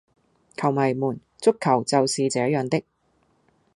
[0.57, 2.83] 球迷們,足球就是這樣的